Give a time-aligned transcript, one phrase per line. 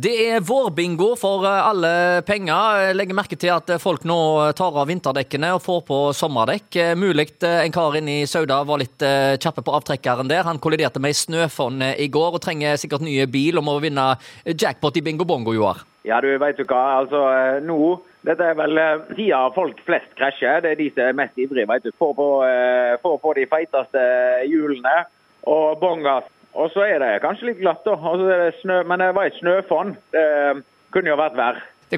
[0.00, 1.88] Det er vårbingo for eh, alle
[2.24, 2.76] penger.
[2.86, 4.16] Jeg legger merke til at folk nå
[4.56, 6.68] tar av vinterdekkene og får på sommerdekk.
[6.78, 10.46] Eh, Mulig eh, en kar inne i Sauda var litt eh, kjappe på avtrekkeren der.
[10.48, 13.76] Han kolliderte med ei snøfonn eh, i går og trenger sikkert nye bil og må
[13.84, 14.06] vinne
[14.46, 15.84] jackpot i bingo bongo, Joar.
[16.08, 16.84] Ja, du vet du hva.
[17.02, 20.64] Altså, eh, nå Dette er vel eh, tida folk flest krasjer.
[20.64, 21.68] Det er de som er mest ivrige.
[21.68, 21.92] vet du.
[22.00, 24.10] Får, på, eh, få på de feiteste
[24.48, 25.00] hjulene
[25.50, 26.28] og bongas.
[26.54, 27.86] Og så er det kanskje litt glatt,
[28.60, 29.94] snø, men det var et snøfonn.
[30.14, 31.38] Det eh, kunne jo vært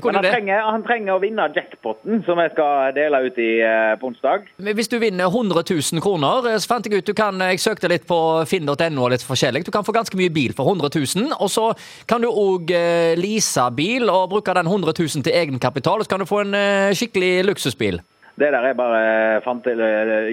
[0.01, 3.48] kunne Men han trenger, han trenger å vinne jackpoten, som jeg skal dele ut i
[3.60, 4.46] eh, på onsdag.
[4.79, 7.91] Hvis du vinner 100 000 kroner, eh, så fant jeg ut du kan, Jeg søkte
[7.93, 9.66] litt på finn.no litt forskjellig.
[9.66, 11.37] Du kan få ganske mye bil for 100 000.
[11.37, 11.66] Og så
[12.09, 16.01] kan du òg eh, lease bil og bruke den 100 000 til egenkapital.
[16.01, 18.01] Og så kan du få en eh, skikkelig luksusbil.
[18.41, 19.00] Det der er bare
[19.45, 19.66] fant,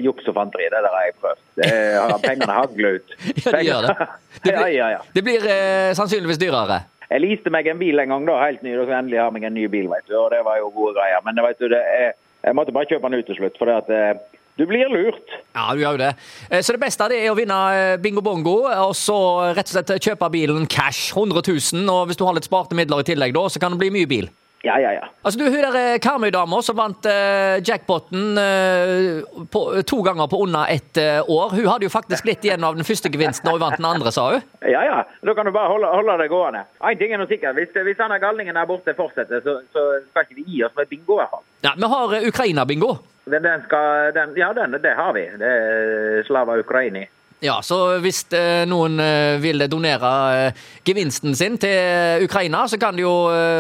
[0.04, 0.70] juks og fanteri.
[0.72, 1.42] Det der har jeg prøvd.
[1.60, 3.18] Det pengene hagler ut.
[3.44, 4.08] Ja, de gjør det.
[4.46, 5.00] Det blir, ja, ja.
[5.12, 6.78] det blir eh, sannsynligvis dyrere.
[7.10, 8.72] Jeg leaste meg en bil en gang, da, helt ny.
[8.78, 10.14] Da skulle jeg endelig ha meg en ny bil, vet du.
[10.16, 11.20] Og det var jo gode greier.
[11.26, 12.12] Men det, vet du, det er,
[12.46, 15.34] jeg måtte bare kjøpe den ut til slutt, for det at eh, du blir lurt.
[15.58, 16.12] Ja, du gjør jo det.
[16.52, 19.18] Eh, Så det beste det er å vinne eh, bingo bongo, og så
[19.58, 21.10] rett og slett kjøpe bilen cash.
[21.18, 21.90] 100 000.
[21.90, 24.10] Og hvis du har litt sparte midler i tillegg, da, så kan det bli mye
[24.12, 24.30] bil.
[24.62, 25.06] Ja, ja, ja.
[25.24, 29.22] Altså, du, Hun der eh, Karmøy-dama som vant eh, jackpoten eh,
[29.54, 32.76] på, to ganger på under ett eh, år, hun hadde jo faktisk litt igjen av
[32.76, 34.44] den første gevinsten og hun vant den andre, sa hun.
[34.68, 34.98] Ja, ja.
[35.24, 36.66] Da kan du bare holde, holde det gående.
[36.84, 37.56] En ting er nå sikkert.
[37.56, 40.92] Hvis, hvis denne galningen der borte fortsetter, så, så skal ikke vi gi oss med
[40.92, 41.46] bingo, i hvert fall.
[41.64, 42.92] Ja, Vi har eh, Ukraina-bingo.
[43.30, 45.24] Den, den skal, den, ja, den, det har vi.
[45.40, 47.06] Det er Slava Ukraini.
[47.40, 52.98] Ja, så hvis eh, noen eh, vil donere eh, gevinsten sin til Ukraina, så kan
[52.98, 53.14] de jo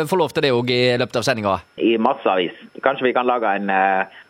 [0.09, 1.53] få lov til det òg i løpet av sendinga.
[1.79, 2.57] I massevis.
[2.83, 3.71] Kanskje vi kan lage, en,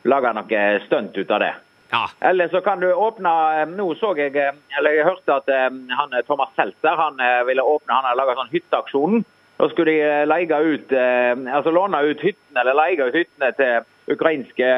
[0.05, 1.51] lage noe stunt ut av det.
[1.89, 2.03] Ja.
[2.29, 3.31] Eller så kan du åpne
[3.71, 8.19] Nå så jeg Eller jeg hørte at han Thomas Seltzer han ville åpne Han har
[8.19, 9.23] laga sånn hytteaksjon.
[9.57, 14.69] Da skulle de leie ut Altså låne ut hyttene eller leie ut hyttene til ukrainske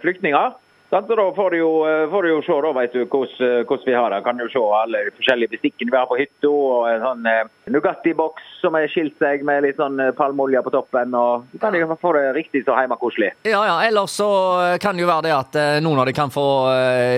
[0.00, 0.56] flyktninger.
[0.92, 3.64] Og da får du jo, eh, får du jo se da, vet du, hvordan, eh,
[3.66, 4.20] hvordan vi har det.
[4.24, 6.50] Kan jo se alle de forskjellige bestikkene vi har på hytta.
[6.50, 10.74] Og en sånn eh, Nugatti-boks som har skilt seg med litt sånn eh, palmeolje på
[10.74, 11.14] toppen.
[11.18, 13.32] og Du kan jo få det riktig så hjemmekoselig.
[13.42, 14.28] Ja, ja, ellers så
[14.80, 16.46] kan det jo være det at noen av de kan få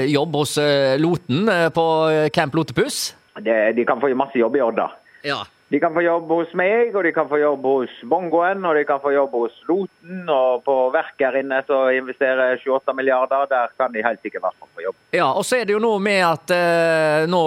[0.09, 0.57] jobb hos
[1.03, 1.87] Loten på
[2.33, 3.15] Camp Lotepus.
[3.45, 4.89] Det, de kan få masse jobb i Odda.
[5.27, 5.43] Ja.
[5.69, 8.85] De kan få jobb hos meg, og de kan få jobb hos Bongoen, og de
[8.87, 10.21] kan få jobb hos Loten.
[10.31, 13.49] Og på verk her inne så investerer 28 milliarder.
[13.51, 14.95] Der kan de helt sikkert hvert få jobb.
[15.17, 17.43] Ja, og så er det jo noe med at eh, nå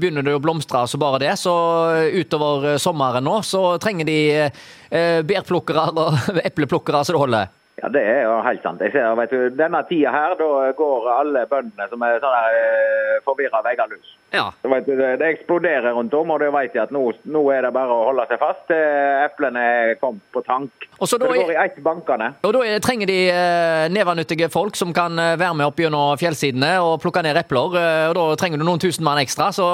[0.00, 1.34] begynner det å blomstre så bare det.
[1.36, 1.52] Så
[2.16, 4.18] utover eh, sommeren nå så trenger de
[4.48, 7.57] eh, bærplukkere og epleplukkere så det holder.
[7.78, 8.80] Ja, det er jo helt sant.
[8.82, 13.18] Jeg ser, vet du, Denne tida her, da går alle bøndene som er sånne eh,
[13.26, 14.16] forvirra veggerlus.
[14.34, 14.48] Ja.
[14.62, 17.72] Så vet du, det, eksploderer rundt om, og det vet at nå, nå er det
[17.76, 18.82] bare å holde seg fast til
[19.28, 20.88] eplene er kommet på tank.
[20.98, 22.32] Og så Så da det går i ett bankene.
[22.42, 26.18] og da er, trenger de eh, nevannyttige folk som kan eh, være med opp gjennom
[26.18, 27.78] fjellsidene og plukke ned epler.
[27.78, 29.52] eh, og da trenger du noen tusen mann ekstra.
[29.54, 29.70] Så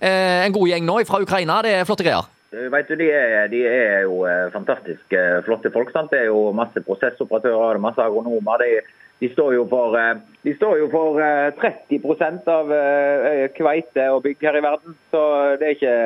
[0.00, 2.30] eh, en god gjeng nå fra Ukraina, det er flotte greier.
[2.52, 5.92] Eh, Vet du, de er, de er jo eh, fantastisk eh, flotte folk.
[5.92, 6.10] sant?
[6.12, 8.64] Det er jo masse prosessoperatører, det er masse agronomer.
[8.64, 9.96] De, de står jo for,
[10.46, 12.72] de står jo for eh, 30% av
[13.56, 14.96] kveite og bygg her i verden.
[15.12, 15.24] Så
[15.60, 15.96] det er ikke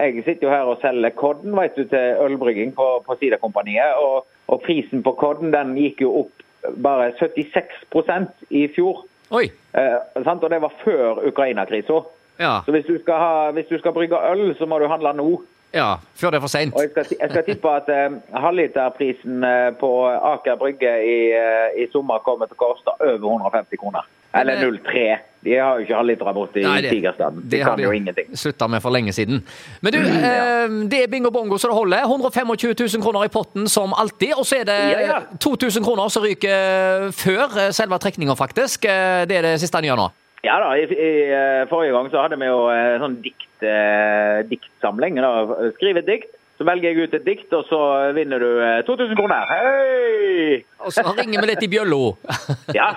[0.00, 3.98] Jeg sitter jo her og selger kodden vet du, til ølbrygging på, på Siderkompaniet.
[4.00, 6.46] Og, og prisen på kodden den gikk jo opp
[6.80, 9.04] bare 76 i fjor.
[9.30, 9.46] Oi.
[9.76, 10.42] Eh, sant?
[10.42, 12.00] Og det var før Ukraina-krisa.
[12.40, 12.60] Ja.
[12.64, 15.28] Så hvis du, skal ha, hvis du skal brygge øl, så må du handle nå.
[15.74, 15.96] Ja.
[16.14, 16.74] Før det er for seint.
[16.76, 18.10] Jeg skal, jeg skal tippe at eh,
[18.44, 19.90] halvliterprisen eh, på
[20.34, 24.06] Aker Brygge i, eh, i sommer kommer til å koste over 150 kroner.
[24.34, 25.16] Eller 0,3.
[25.42, 27.40] De har jo ikke halvlitere borte i Nei, det- Tigerstaden.
[27.42, 28.28] De Det har de jo ingenting.
[28.36, 29.42] slutta med for lenge siden.
[29.82, 32.04] Men du, eh, det er bingo bongo så det holder.
[32.04, 32.46] 125
[32.94, 34.34] 000 kroner i potten som alltid.
[34.38, 35.20] Og så er det Ja, ja.
[35.40, 38.84] 2000 kroner som ryker før eh, selve trekninga, faktisk.
[38.84, 40.10] Eh, Det er det siste han gjør nå.
[40.46, 44.40] Ja da, i, i eh, forrige gang så hadde vi jo en sånn dikt, eh,
[44.48, 45.18] diktsamling.
[45.20, 45.32] Da.
[45.76, 47.80] Skriv et dikt, så velger jeg ut et dikt, og så
[48.16, 49.44] vinner du eh, 2000 kroner.
[49.52, 50.60] Hei!
[50.80, 52.02] Og så ringer vi litt i bjølla.
[52.80, 52.92] Ja.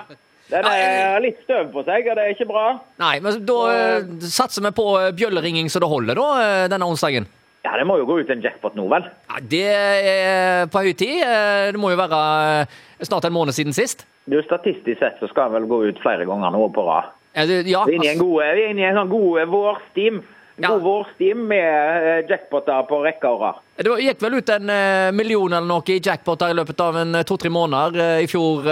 [0.52, 2.64] Den er litt støv på seg, og det er ikke bra.
[3.00, 6.84] Nei, men da eh, satser vi på eh, bjølleringing så det holder, da, eh, denne
[6.88, 7.24] onsdagen.
[7.64, 9.06] Ja, det må jo gå ut en jackpot nå, vel?
[9.32, 11.22] Ja, det er på høy tid.
[11.24, 12.18] Eh, Det må jo være
[12.60, 12.76] eh,
[13.08, 14.04] snart en måned siden sist.
[14.28, 17.08] Du, Statistisk sett så skal den vel gå ut flere ganger nå på rad.
[17.34, 18.96] Ja, det- ja, Vi er inne i en gode, god, vi er inne i en
[19.02, 20.22] sånn gode eh, vårstim.
[20.56, 20.68] Ja.
[20.70, 23.56] god vårstim med eh, jackpoter på rekke og rad.
[23.76, 27.16] Det gikk vel ut en eh, million eller noe i jackpoter i løpet av en
[27.26, 28.62] to-tre måneder i fjor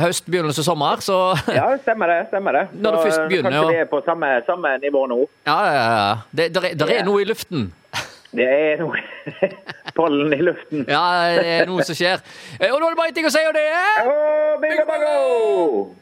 [0.00, 1.18] høst, begynnelse sommer, så
[1.58, 2.28] Ja, stemmer det.
[2.30, 2.62] stemmer det.
[2.80, 5.20] Når det først begynner, Kanskje vi er på samme, samme nivå nå.
[5.44, 6.16] ja, ja, ja.
[6.32, 7.72] Det der er, der er noe i luften.
[8.32, 8.96] Det er noe
[9.98, 10.86] pollen i luften.
[10.88, 11.04] Ja,
[11.36, 12.24] det er noe som skjer.
[12.72, 14.10] Og nå er det bare én ting å si, og det er
[14.64, 15.94] Bingo, bingo!